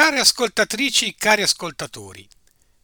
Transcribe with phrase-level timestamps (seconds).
[0.00, 2.26] Care ascoltatrici, cari ascoltatori,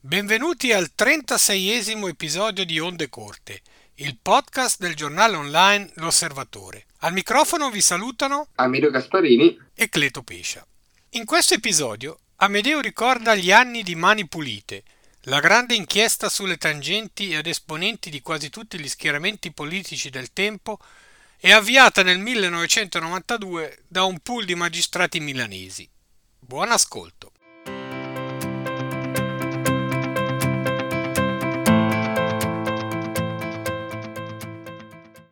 [0.00, 3.62] benvenuti al 36esimo episodio di Onde Corte,
[3.94, 6.84] il podcast del giornale online L'Osservatore.
[6.98, 10.66] Al microfono vi salutano Amedeo Gasparini e Cleto Pescia.
[11.12, 14.82] In questo episodio Amedeo ricorda gli anni di Mani Pulite,
[15.22, 20.78] la grande inchiesta sulle tangenti ad esponenti di quasi tutti gli schieramenti politici del tempo
[21.38, 25.88] è avviata nel 1992 da un pool di magistrati milanesi.
[26.46, 27.32] Buon ascolto.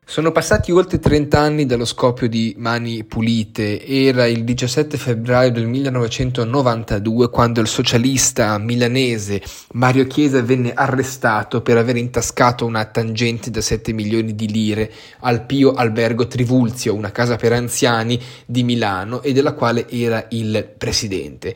[0.07, 5.67] Sono passati oltre 30 anni dallo scoppio di Mani Pulite, era il 17 febbraio del
[5.67, 9.41] 1992 quando il socialista milanese
[9.73, 15.47] Mario Chiesa venne arrestato per aver intascato una tangente da 7 milioni di lire al
[15.47, 21.55] Pio Albergo Trivulzio, una casa per anziani di Milano e della quale era il presidente.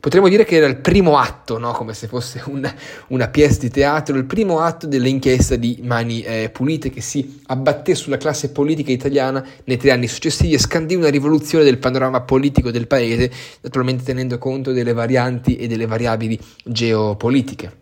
[0.00, 1.72] Potremmo dire che era il primo atto, no?
[1.72, 2.74] come se fosse una,
[3.08, 7.94] una pièce di teatro, il primo atto dell'inchiesta di Mani eh, Pulite che si abbatté
[7.94, 12.70] sulla classe politica italiana nei tre anni successivi e scandì una rivoluzione del panorama politico
[12.70, 17.80] del paese, naturalmente tenendo conto delle varianti e delle variabili geopolitiche.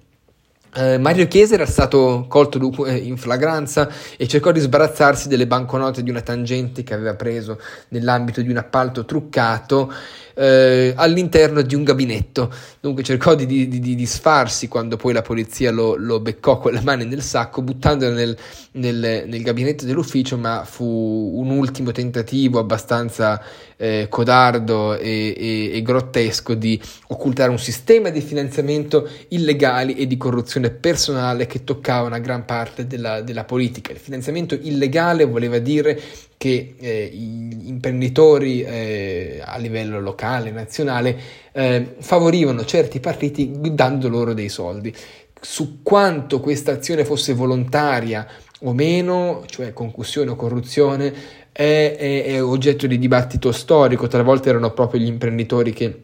[0.74, 6.02] Eh, Mario Chiesa era stato colto eh, in flagranza e cercò di sbarazzarsi delle banconote
[6.02, 7.58] di una tangente che aveva preso
[7.88, 9.92] nell'ambito di un appalto truccato
[10.38, 12.52] eh, all'interno di un gabinetto.
[12.80, 16.72] Dunque cercò di, di, di, di sfarsi quando poi la polizia lo, lo, beccò con
[16.72, 18.36] le mani nel sacco, buttandolo nel,
[18.72, 23.42] nel, nel, gabinetto dell'ufficio, ma fu un ultimo tentativo abbastanza
[23.76, 30.16] eh, codardo e, e, e grottesco di occultare un sistema di finanziamento illegali e di
[30.16, 33.90] corruzione personale che toccava una gran parte della, della politica.
[33.90, 36.00] Il finanziamento illegale voleva dire
[36.38, 41.18] che eh, gli imprenditori eh, a livello locale, nazionale,
[41.52, 44.94] eh, favorivano certi partiti dando loro dei soldi.
[45.40, 48.26] Su quanto questa azione fosse volontaria
[48.60, 51.12] o meno, cioè concussione o corruzione,
[51.52, 56.02] è, è, è oggetto di dibattito storico, talvolta erano proprio gli imprenditori che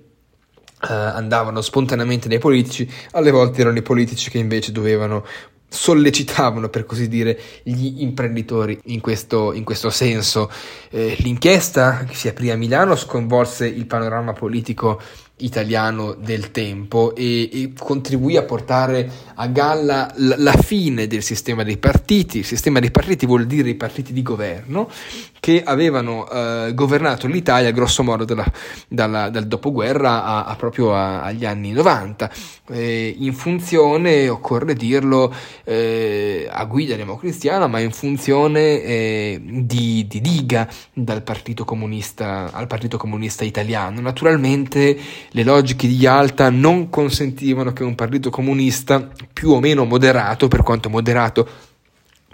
[0.84, 5.24] Uh, andavano spontaneamente nei politici, alle volte erano i politici che invece dovevano
[5.69, 10.50] sollecitavano, per così dire, gli imprenditori in questo, in questo senso.
[10.91, 15.00] Eh, l'inchiesta che si aprì a Milano sconvolse il panorama politico
[15.38, 21.64] italiano del tempo e, e, contribuì a portare a galla la, la, fine del sistema
[21.64, 22.38] dei partiti.
[22.38, 24.88] Il sistema dei partiti vuol dire i partiti di governo
[25.40, 28.50] che avevano eh, governato l'Italia grosso modo dalla,
[28.88, 32.30] dalla, dal dopoguerra a, a proprio a, agli anni 90,
[32.68, 35.34] eh, in funzione, occorre dirlo,
[35.64, 42.66] eh, a guida democristiana, ma in funzione eh, di, di diga dal partito comunista al
[42.66, 44.00] Partito Comunista Italiano.
[44.00, 44.96] Naturalmente
[45.36, 50.62] le logiche di Yalta non consentivano che un partito comunista più o meno moderato, per
[50.62, 51.48] quanto moderato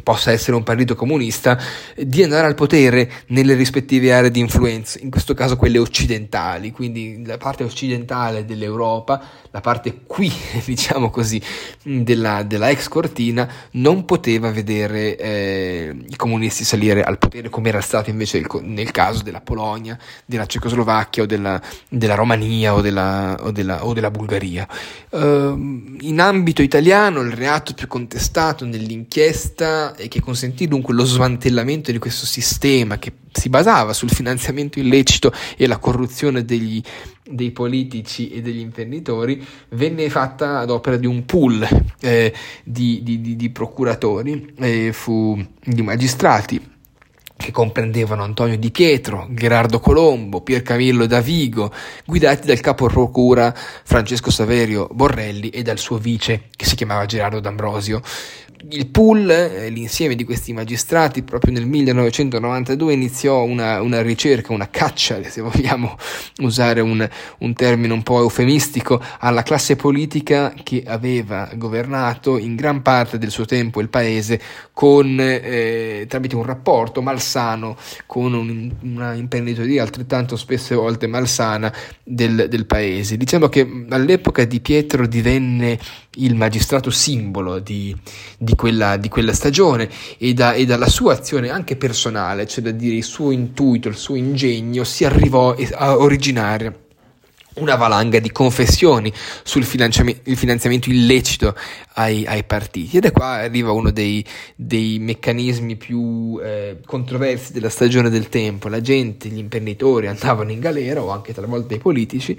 [0.03, 1.59] possa essere un partito comunista,
[1.97, 7.25] di andare al potere nelle rispettive aree di influenza, in questo caso quelle occidentali, quindi
[7.25, 10.33] la parte occidentale dell'Europa, la parte qui,
[10.65, 11.41] diciamo così,
[11.83, 17.81] della, della ex cortina, non poteva vedere eh, i comunisti salire al potere come era
[17.81, 23.37] stato invece il, nel caso della Polonia, della Cecoslovacchia o della, della Romania o della,
[23.41, 24.67] o della, o della Bulgaria.
[25.11, 31.93] Uh, in ambito italiano il reato più contestato nell'inchiesta e che consentì dunque lo smantellamento
[31.93, 36.83] di questo sistema che si basava sul finanziamento illecito e la corruzione degli,
[37.29, 41.67] dei politici e degli imprenditori, venne fatta ad opera di un pool
[42.01, 42.33] eh,
[42.65, 46.79] di, di, di, di, procuratori, eh, fu, di magistrati
[47.41, 51.73] che comprendevano Antonio Di Pietro, Gerardo Colombo, Pier Camillo Davigo,
[52.05, 57.41] guidati dal capo procura Francesco Saverio Borrelli e dal suo vice che si chiamava Gerardo
[57.41, 58.03] D'Ambrosio
[58.69, 64.69] il pool, eh, l'insieme di questi magistrati, proprio nel 1992 iniziò una, una ricerca, una
[64.69, 65.97] caccia, se vogliamo
[66.39, 67.09] usare un,
[67.39, 73.31] un, termine un po' eufemistico, alla classe politica che aveva governato in gran parte del
[73.31, 74.41] suo tempo il paese
[74.73, 81.73] con, eh, tramite un rapporto malsano con un, una imprenditoria altrettanto spesse volte malsana
[82.03, 83.17] del, del paese.
[83.17, 85.79] Diciamo che all'epoca di Pietro divenne
[86.17, 87.97] il magistrato simbolo di,
[88.37, 92.73] di, quella, di quella, stagione e, da, e, dalla sua azione anche personale, cioè da
[92.73, 96.89] dire il suo intuito, il suo ingegno, si arrivò a originare
[97.55, 99.13] una valanga di confessioni
[99.43, 101.55] sul finanziamento illecito
[101.95, 102.97] ai, ai, partiti.
[102.97, 104.25] Ed è qua arriva uno dei,
[104.55, 108.69] dei meccanismi più eh, controversi della stagione del tempo.
[108.69, 112.37] La gente, gli imprenditori andavano in galera o anche talvolta i politici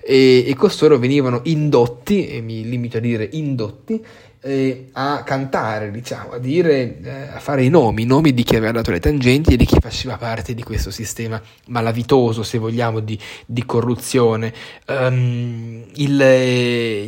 [0.00, 4.02] e, e costoro venivano indotti, e mi limito a dire indotti,
[4.40, 8.56] eh, a cantare, diciamo, a dire, eh, a fare i nomi, i nomi di chi
[8.56, 13.00] aveva dato le tangenti e di chi faceva parte di questo sistema malavitoso, se vogliamo,
[13.00, 14.52] di, di corruzione.
[14.86, 16.16] Um, il,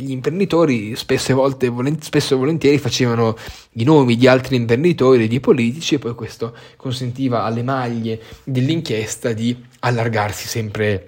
[0.01, 3.37] gli imprenditori spesso e, volte, volent- spesso e volentieri facevano
[3.73, 9.55] i nomi di altri imprenditori, di politici, e poi questo consentiva alle maglie dell'inchiesta di
[9.79, 11.07] allargarsi sempre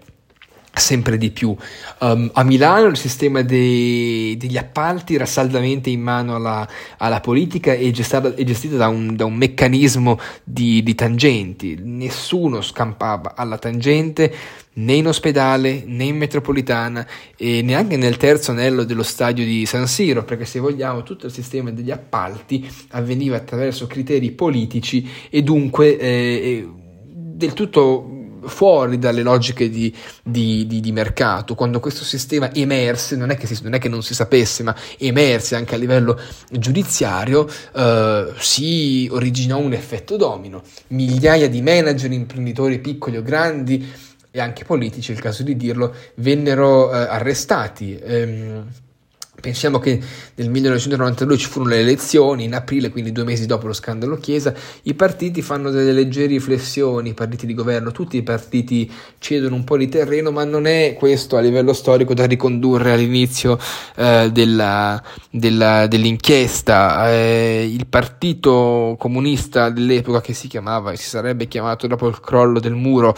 [0.74, 1.56] sempre di più.
[2.00, 6.68] Um, a Milano il sistema dei, degli appalti era saldamente in mano alla,
[6.98, 11.78] alla politica e gestita, è gestito da un, da un meccanismo di, di, tangenti.
[11.80, 14.34] Nessuno scampava alla tangente
[14.76, 17.06] né in ospedale né in metropolitana
[17.38, 21.32] e neanche nel terzo anello dello stadio di San Siro, perché se vogliamo tutto il
[21.32, 26.68] sistema degli appalti avveniva attraverso criteri politici e dunque eh,
[27.36, 28.13] del tutto
[28.46, 29.94] fuori dalle logiche di,
[30.24, 33.90] di, di, di, mercato, quando questo sistema emerse, non è, che si, non è che
[33.90, 36.20] non si sapesse, ma emerse anche a livello
[36.50, 40.64] giudiziario, eh, si originò un effetto domino.
[40.88, 43.86] Migliaia di manager, imprenditori piccoli o grandi
[44.32, 47.98] e anche politici, è il caso di dirlo, vennero eh, arrestati.
[47.98, 48.68] Ehm,
[49.44, 50.00] Pensiamo che
[50.36, 54.54] nel 1992 ci furono le elezioni, in aprile, quindi due mesi dopo lo scandalo Chiesa,
[54.84, 59.66] i partiti fanno delle leggere riflessioni, i partiti di governo, tutti i partiti cedono un
[59.66, 63.60] po' di terreno, ma non è questo a livello storico da ricondurre all'inizio
[63.98, 67.12] eh, della, della, dell'inchiesta.
[67.12, 72.62] Eh, il partito comunista dell'epoca che si chiamava e si sarebbe chiamato dopo il crollo
[72.62, 73.14] del muro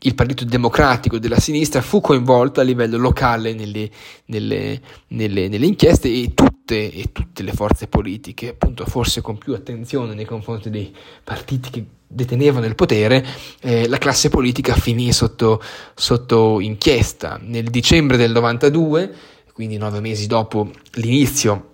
[0.00, 3.90] il Partito Democratico della sinistra fu coinvolto a livello locale nelle,
[4.26, 9.54] nelle, nelle, nelle inchieste e tutte, e tutte, le forze politiche, appunto forse con più
[9.54, 10.94] attenzione nei confronti dei
[11.24, 13.24] partiti che detenevano il potere,
[13.60, 15.62] eh, la classe politica finì sotto,
[15.94, 17.40] sotto inchiesta.
[17.42, 19.14] Nel dicembre del 92,
[19.52, 21.70] quindi nove mesi dopo l'inizio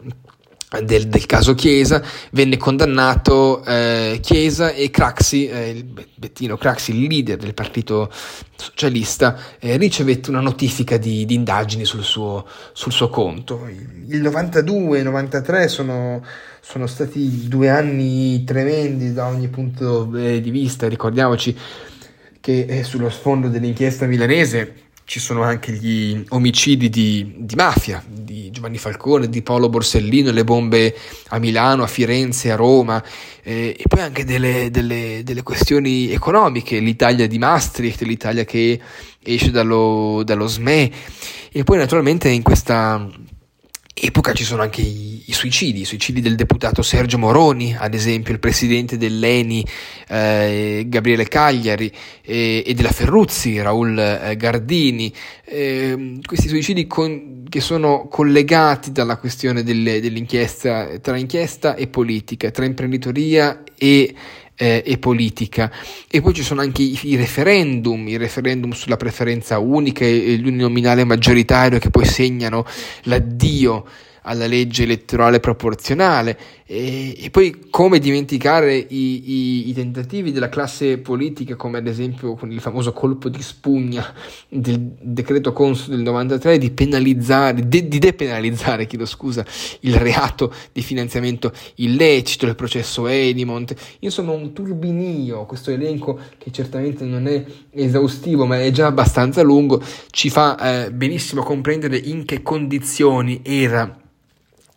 [0.80, 5.84] del, del, caso Chiesa, venne condannato eh, Chiesa e Craxi, eh, il
[6.14, 8.10] Bettino Craxi, il leader del partito
[8.56, 13.69] socialista, eh, ricevette una notifica di, di indagini sul suo, sul suo, conto.
[14.08, 16.24] Il 92 e 93 sono,
[16.60, 21.56] sono, stati due anni tremendi da ogni punto eh, di vista, ricordiamoci
[22.40, 28.50] che eh, sullo sfondo dell'inchiesta milanese ci sono anche gli omicidi di, di, mafia, di
[28.50, 30.97] Giovanni Falcone, di Paolo Borsellino, le bombe
[31.29, 33.05] a Milano, a Firenze, a Roma,
[33.43, 38.81] eh, e poi anche delle, delle, delle, questioni economiche, l'Italia di Maastricht, l'Italia che
[39.23, 40.91] esce dallo, dallo SME,
[41.53, 43.06] e poi naturalmente in questa
[43.94, 48.33] epoca ci sono anche i, i, suicidi, i suicidi del deputato Sergio Moroni, ad esempio
[48.33, 49.67] il presidente dell'ENI
[50.09, 51.93] eh, Gabriele Cagliari
[52.23, 55.12] eh, e della Ferruzzi Raul eh, Gardini,
[55.44, 62.50] ehm, questi suicidi con, che sono collegati dalla questione delle, dell'inchiesta tra inchiesta e politica,
[62.50, 64.15] tra imprenditoria e
[64.62, 65.73] eh, e politica.
[66.09, 70.36] E poi ci sono anche i, i, referendum, i referendum sulla preferenza unica e, e
[70.36, 72.65] l'uninominale maggioritario che poi segnano
[73.03, 73.84] l'addio
[74.22, 76.38] alla legge elettorale proporzionale.
[76.64, 82.34] E, e poi come dimenticare i, i, i, tentativi della classe politica come ad esempio
[82.34, 84.14] con il famoso colpo di spugna
[84.48, 89.44] del decreto consul del 93 di penalizzare, de, di depenalizzare chiedo scusa,
[89.81, 97.05] il reato di finanziamento illecito, il processo Edimont, insomma un turbinio, questo elenco che certamente
[97.05, 102.43] non è esaustivo ma è già abbastanza lungo, ci fa eh, benissimo comprendere in che
[102.43, 104.00] condizioni era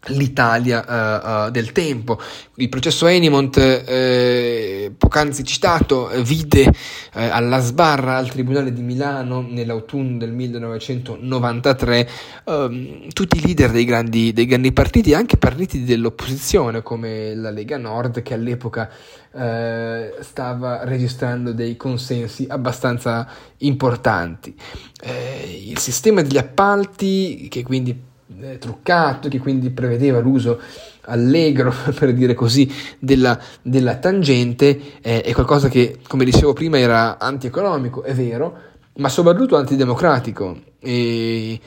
[0.07, 2.19] l'Italia uh, uh, del tempo.
[2.55, 6.71] Il processo Enimont, eh, poc'anzi citato, vide
[7.13, 12.09] eh, alla sbarra al Tribunale di Milano nell'autunno del 1993
[12.45, 17.77] eh, tutti i leader dei grandi, dei grandi partiti, anche partiti dell'opposizione come la Lega
[17.77, 18.89] Nord che all'epoca
[19.33, 24.55] eh, stava registrando dei consensi abbastanza importanti.
[25.01, 30.59] Eh, il sistema degli appalti che quindi eh, truccato, che quindi prevedeva l'uso
[31.01, 37.19] allegro, per dire così, della, della tangente, eh, è qualcosa che, come dicevo prima, era
[37.19, 38.57] antieconomico, è vero,
[38.95, 40.59] ma soprattutto antidemocratico.
[40.79, 41.59] E,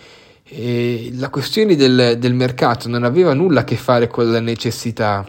[0.44, 5.26] e la questione del, del mercato non aveva nulla a che fare con la necessità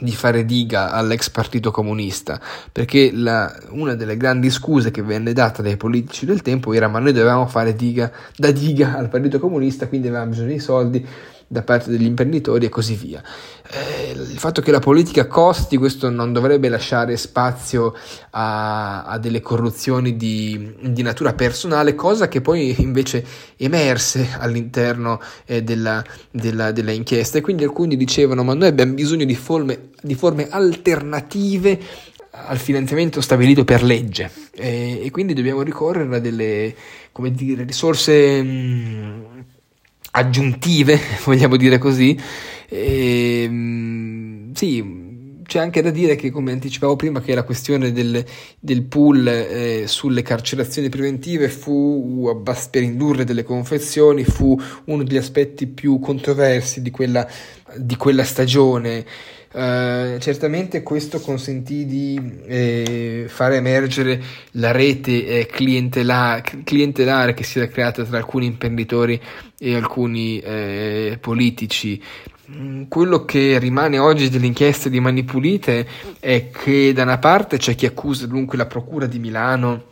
[0.00, 2.40] di fare diga all'ex partito comunista,
[2.70, 6.98] perché la, una delle grandi scuse che venne data dai politici del tempo era ma
[6.98, 11.06] noi dovevamo fare diga, da diga al partito comunista, quindi avevamo bisogno di soldi
[11.50, 13.22] da parte degli imprenditori e così via.
[13.70, 17.94] Eh, il fatto che la politica costi, questo non dovrebbe lasciare spazio
[18.30, 23.24] a, a delle corruzioni di, di, natura personale, cosa che poi invece
[23.56, 29.24] emerse all'interno eh, della, della, della, inchiesta e quindi alcuni dicevano ma noi abbiamo bisogno
[29.24, 31.80] di forme, di forme alternative
[32.30, 36.74] al finanziamento stabilito per legge e, e, quindi dobbiamo ricorrere a delle
[37.32, 39.44] dire, risorse mh,
[40.12, 42.18] aggiuntive, vogliamo dire così.
[42.68, 45.06] E, ehm, sì,
[45.48, 48.22] c'è anche da dire che, come anticipavo prima, che la questione del,
[48.60, 55.66] del pool eh, sulle carcerazioni preventive fu, per indurre delle confezioni, fu uno degli aspetti
[55.66, 57.26] più controversi di quella,
[57.76, 59.06] di quella stagione.
[59.50, 67.58] Uh, certamente questo consentì di eh, fare emergere la rete eh, clientela- clientelare che si
[67.58, 69.18] era creata tra alcuni imprenditori
[69.58, 72.00] e alcuni eh, politici.
[72.50, 75.86] Mm, quello che rimane oggi delle inchieste di Mani Pulite
[76.20, 79.84] è che da una parte c'è chi accusa dunque la Procura di Milano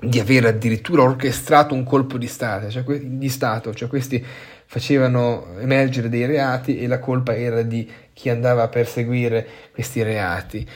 [0.00, 4.24] di aver addirittura orchestrato un colpo di Stato, cioè, di Stato, cioè questi
[4.66, 10.66] facevano emergere dei reati e la colpa era di chi andava a perseguire questi reati.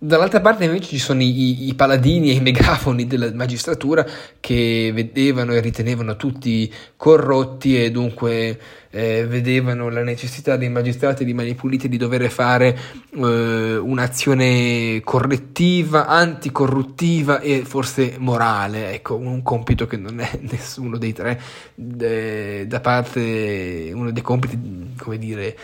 [0.00, 4.06] Dall'altra parte invece ci sono i, i, paladini e i megafoni della magistratura
[4.38, 11.34] che vedevano e ritenevano tutti corrotti e dunque eh, vedevano la necessità dei magistrati di
[11.34, 12.78] mani pulite di dover fare
[13.10, 21.12] eh, un'azione correttiva, anticorruttiva e forse morale, ecco, un compito che non è nessuno dei
[21.12, 21.40] tre
[21.74, 25.56] de, da parte, uno dei compiti, come dire,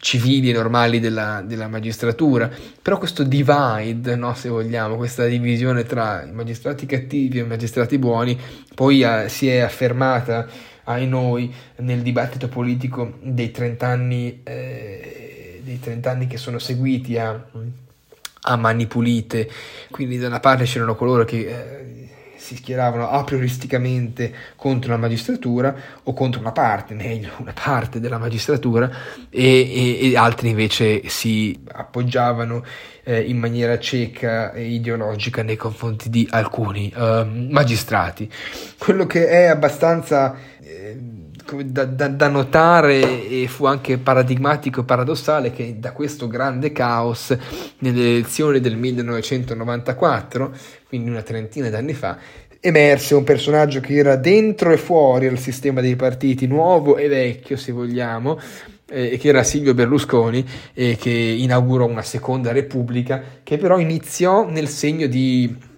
[0.00, 6.24] civili e normali della, della magistratura, però questo divide, no, se vogliamo, questa divisione tra
[6.24, 8.38] i magistrati cattivi e i magistrati buoni,
[8.74, 10.48] poi ha, si è affermata
[10.84, 17.18] ai noi nel dibattito politico dei 30 anni, eh, dei 30 anni che sono seguiti
[17.18, 17.38] a,
[18.42, 19.48] a mani pulite,
[19.90, 21.38] quindi da una parte c'erano coloro che...
[21.38, 21.88] Eh,
[22.40, 28.18] si schieravano a prioristicamente contro la magistratura o contro una parte, meglio, una parte della
[28.18, 28.90] magistratura
[29.28, 32.64] e, e, e altri invece si appoggiavano
[33.04, 38.30] eh, in maniera cieca e ideologica nei confronti di alcuni eh, magistrati.
[38.78, 40.34] Quello che è abbastanza...
[40.62, 41.09] Eh,
[41.64, 47.36] da, da, da, notare e fu anche paradigmatico e paradossale che da questo grande caos
[47.78, 50.52] nelle elezioni del 1994,
[50.88, 52.18] quindi una trentina d'anni fa,
[52.60, 57.56] emerse un personaggio che era dentro e fuori al sistema dei partiti, nuovo e vecchio
[57.56, 58.38] se vogliamo,
[58.90, 64.68] eh, che era Silvio Berlusconi e che inaugurò una seconda repubblica che però iniziò nel
[64.68, 65.68] segno di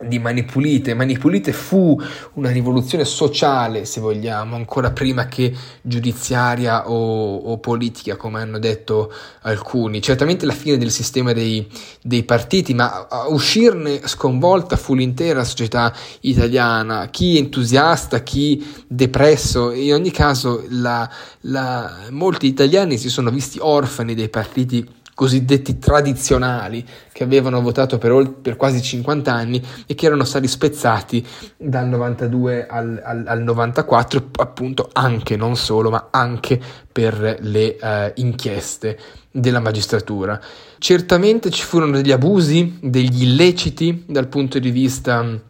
[0.00, 0.94] di Mani Pulite.
[0.94, 1.98] Mani Pulite fu
[2.34, 9.12] una rivoluzione sociale, se vogliamo, ancora prima che giudiziaria o, o politica, come hanno detto
[9.42, 10.02] alcuni.
[10.02, 11.66] Certamente la fine del sistema dei,
[12.02, 19.72] dei, partiti, ma a uscirne sconvolta fu l'intera società italiana, chi entusiasta, chi depresso.
[19.72, 21.08] In ogni caso, la,
[21.42, 28.34] la, molti italiani si sono visti orfani dei partiti cosiddetti tradizionali che avevano votato per,
[28.42, 34.28] per, quasi 50 anni e che erano stati spezzati dal 92 al, al, al 94
[34.40, 36.60] appunto anche, non solo, ma anche
[36.92, 38.98] per le uh, inchieste
[39.30, 40.38] della magistratura.
[40.76, 45.40] Certamente ci furono degli abusi, degli illeciti dal punto di vista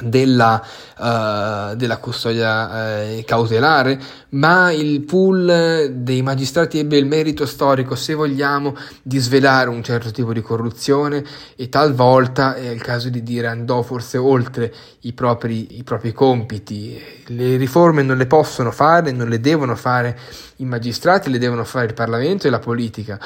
[0.00, 0.62] della,
[0.98, 3.98] uh, della custodia uh, cautelare,
[4.30, 10.10] ma il pool dei magistrati ebbe il merito storico, se vogliamo, di svelare un certo
[10.10, 11.24] tipo di corruzione
[11.56, 17.00] e talvolta è il caso di dire andò forse oltre i propri, i propri compiti.
[17.26, 20.18] Le riforme non le possono fare, non le devono fare
[20.56, 23.18] i magistrati, le devono fare il Parlamento e la politica.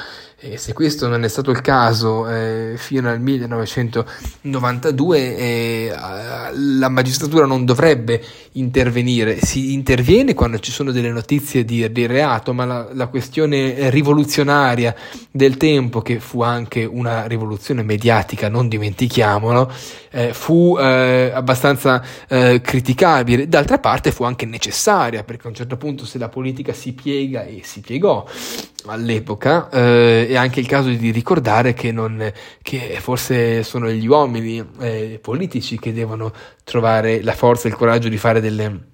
[0.45, 5.95] E se questo non è stato il caso eh, fino al 1992, eh,
[6.53, 8.21] la magistratura non dovrebbe
[8.53, 9.39] intervenire.
[9.41, 14.95] Si interviene quando ci sono delle notizie di, di reato, ma la, la, questione rivoluzionaria
[15.31, 19.71] del tempo, che fu anche una rivoluzione mediatica, non dimentichiamolo,
[20.11, 23.47] eh, fu eh, abbastanza eh, criticabile.
[23.47, 27.43] D'altra parte fu anche necessaria, perché a un certo punto se la politica si piega
[27.43, 28.25] e si piegò
[28.85, 32.31] all'epoca eh, è anche il caso di ricordare che, non,
[32.61, 36.33] che forse sono gli uomini eh, politici che devono
[36.63, 38.91] trovare la forza e il coraggio di fare delle,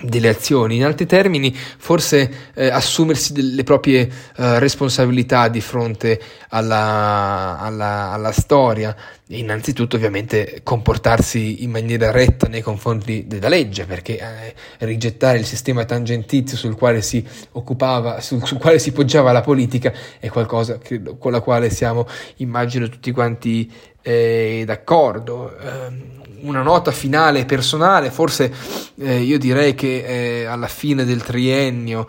[0.00, 7.58] delle azioni, in altri termini forse eh, assumersi delle proprie eh, responsabilità di fronte alla,
[7.60, 8.96] alla, alla storia,
[9.28, 14.54] innanzitutto ovviamente comportarsi in maniera retta nei confronti della legge, perché eh,
[14.86, 19.92] rigettare il sistema tangentizio sul quale si occupava, sul, sul, quale si poggiava la politica
[20.18, 26.20] è qualcosa che, con la quale siamo, immagino, tutti quanti eh, d'accordo.
[26.42, 28.52] Una nota finale personale, forse
[28.96, 32.06] eh, io direi che eh, alla fine del triennio